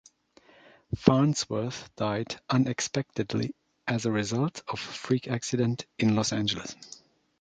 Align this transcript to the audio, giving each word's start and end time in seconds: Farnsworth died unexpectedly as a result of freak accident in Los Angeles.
Farnsworth 0.95 1.95
died 1.95 2.41
unexpectedly 2.49 3.53
as 3.87 4.07
a 4.07 4.11
result 4.11 4.63
of 4.67 4.79
freak 4.79 5.27
accident 5.27 5.85
in 5.99 6.15
Los 6.15 6.33
Angeles. 6.33 6.75